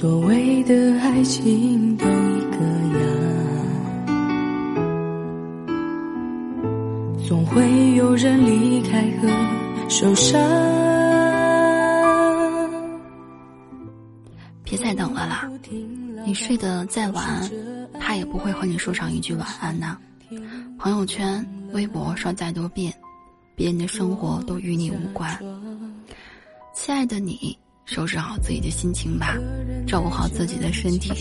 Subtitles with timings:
[0.00, 2.56] 所谓的爱情都一个
[2.96, 4.08] 样，
[7.28, 9.28] 总会有人离开和
[9.90, 10.40] 受伤。
[14.64, 15.46] 别再等了啦，
[16.24, 17.46] 你睡得再晚，
[18.00, 19.98] 他也不会和你说上一句晚安呐。
[20.78, 22.90] 朋友圈、微博刷再多遍，
[23.54, 25.38] 别人的生活都与你无关。
[26.72, 27.54] 亲爱的你。
[27.92, 29.34] 收拾好自己的心情吧，
[29.84, 31.12] 照顾好自己的身体，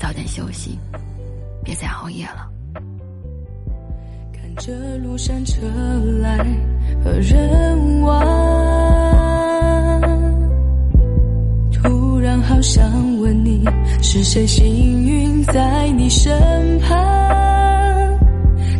[0.00, 0.78] 早点休息，
[1.62, 2.48] 别再熬夜了。
[4.32, 5.60] 看着路上车
[6.22, 6.38] 来
[7.04, 8.24] 和人往，
[11.70, 13.62] 突然好想问你，
[14.00, 16.32] 是谁幸运在你身
[16.80, 18.18] 旁，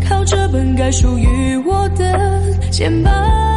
[0.09, 3.52] 靠着本该属于我的肩膀。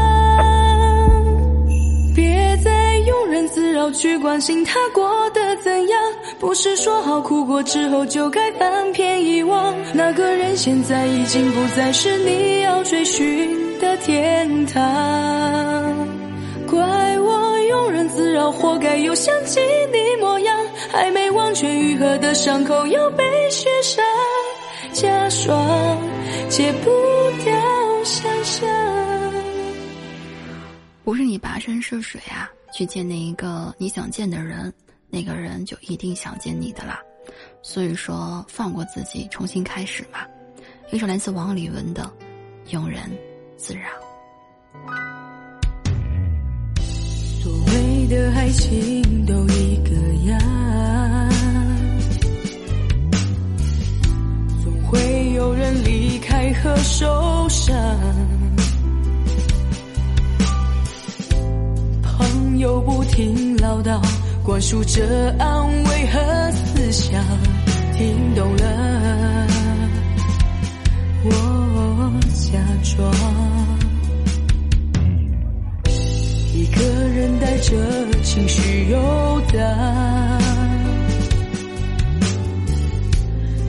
[3.92, 6.02] 去关心他过得怎样，
[6.40, 9.76] 不是说好哭过之后就该翻篇遗忘。
[9.94, 14.84] 那个人现在已经不再是你要追寻的天堂。
[16.68, 16.80] 怪
[17.20, 19.60] 我庸人自扰，活该又想起
[19.92, 20.58] 你模样，
[20.92, 24.04] 还没完全愈合的伤口又被雪上
[24.92, 25.98] 加霜，
[26.50, 26.90] 戒不
[27.44, 27.54] 掉
[28.04, 28.68] 想象。
[31.04, 32.50] 不是你跋山涉水啊。
[32.76, 34.74] 去见那一个你想见的人，
[35.10, 37.00] 那个人就一定想见你的啦。
[37.62, 40.28] 所以说，放过自己，重新开始吧。
[40.92, 42.12] 一首来自王丽文的
[42.76, 43.00] 《庸人
[43.56, 43.88] 自扰》。
[47.42, 49.92] 所谓的爱情都一个
[50.26, 50.38] 样，
[54.62, 58.45] 总会有人离开和受伤。
[62.66, 64.02] 又不停唠叨，
[64.44, 67.24] 灌输着安慰和思想，
[67.96, 69.48] 听懂了，
[71.26, 73.14] 我假装
[76.56, 77.76] 一个人带着
[78.24, 78.98] 情绪游
[79.54, 79.62] 荡，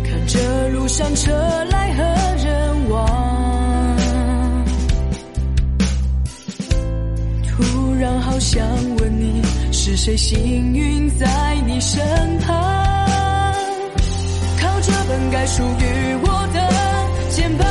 [0.04, 1.30] 看着路上车
[1.70, 2.02] 来和
[2.42, 3.25] 人往。
[8.20, 11.26] 好想问你，是谁幸运在
[11.66, 11.98] 你身
[12.40, 12.54] 旁，
[14.60, 16.60] 靠着本该属于我的
[17.30, 17.66] 肩膀。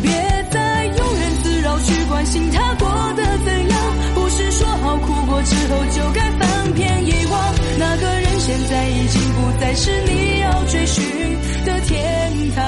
[0.00, 0.10] 别
[0.50, 3.78] 再庸人自扰，去关心他过得怎样。
[4.14, 7.54] 不是说好哭过之后就该翻篇遗忘。
[7.78, 11.04] 那个人现在已经不再是你要追寻
[11.66, 12.64] 的天堂。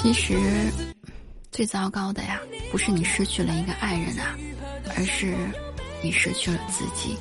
[0.00, 0.87] 其实。
[1.58, 4.38] 最糟糕的呀，不是你失去了一个爱人啊，
[4.96, 5.34] 而是
[6.00, 7.18] 你失去了自己。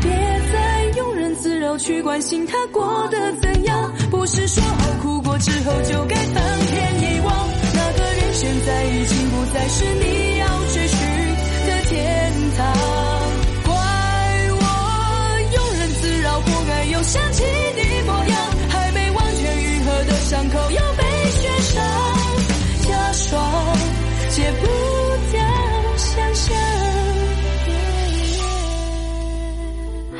[0.00, 3.92] 别再庸人自扰，去关心他过得怎样。
[4.10, 7.48] 不是说好哭过之后就该翻篇遗忘。
[7.74, 10.17] 那个人现在已经不再是你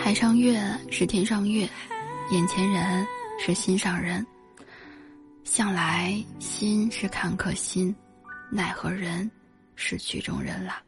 [0.08, 0.58] 海上月
[0.90, 1.68] 是天上月，
[2.30, 3.06] 眼前人
[3.38, 4.26] 是心上人。
[5.44, 7.94] 向来心是坎坷心，
[8.50, 9.30] 奈何人
[9.76, 10.82] 是曲中人啦。